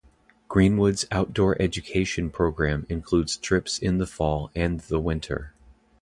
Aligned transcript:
Greenwood's 0.47 1.05
outdoor 1.11 1.61
education 1.61 2.31
program 2.31 2.87
includes 2.89 3.37
trips 3.37 3.77
in 3.77 3.99
the 3.99 4.07
fall 4.07 4.49
and 4.55 4.79
the 4.79 4.99
winter. 4.99 5.53